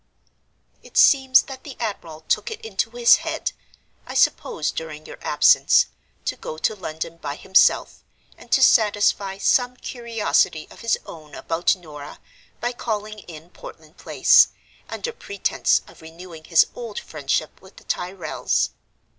"It 0.81 0.97
seems 0.97 1.43
that 1.43 1.63
the 1.63 1.77
admiral 1.79 2.21
took 2.21 2.49
it 2.49 2.61
into 2.61 2.89
his 2.89 3.17
head 3.17 3.51
(I 4.07 4.15
suppose 4.15 4.71
during 4.71 5.05
your 5.05 5.19
absence) 5.21 5.89
to 6.25 6.35
go 6.35 6.57
to 6.57 6.73
London 6.73 7.17
by 7.17 7.35
himself 7.35 8.03
and 8.35 8.51
to 8.51 8.63
satisfy 8.63 9.37
some 9.37 9.77
curiosity 9.77 10.67
of 10.71 10.79
his 10.81 10.97
own 11.05 11.35
about 11.35 11.75
Norah 11.75 12.19
by 12.59 12.71
calling 12.71 13.19
in 13.29 13.51
Portland 13.51 13.97
Place, 13.97 14.47
under 14.89 15.11
pretense 15.13 15.83
of 15.87 16.01
renewing 16.01 16.45
his 16.45 16.65
old 16.73 16.99
friendship 16.99 17.61
with 17.61 17.75
the 17.75 17.83
Tyrrels. 17.83 18.71